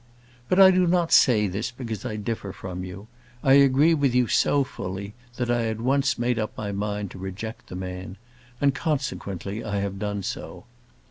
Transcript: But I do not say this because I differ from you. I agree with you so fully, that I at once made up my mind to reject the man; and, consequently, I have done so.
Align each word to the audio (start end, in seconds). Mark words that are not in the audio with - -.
But 0.49 0.59
I 0.59 0.71
do 0.71 0.87
not 0.87 1.11
say 1.11 1.47
this 1.47 1.69
because 1.69 2.05
I 2.05 2.15
differ 2.15 2.51
from 2.51 2.83
you. 2.83 3.07
I 3.43 3.53
agree 3.53 3.93
with 3.93 4.15
you 4.15 4.25
so 4.25 4.63
fully, 4.63 5.13
that 5.35 5.51
I 5.51 5.65
at 5.67 5.79
once 5.79 6.17
made 6.17 6.39
up 6.39 6.57
my 6.57 6.71
mind 6.71 7.11
to 7.11 7.19
reject 7.19 7.67
the 7.67 7.75
man; 7.75 8.17
and, 8.59 8.73
consequently, 8.73 9.63
I 9.63 9.77
have 9.79 9.99
done 9.99 10.23
so. 10.23 10.65